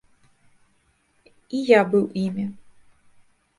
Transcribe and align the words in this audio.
І 1.59 1.61
я 1.77 1.81
быў 1.93 2.03
імі. 2.25 2.45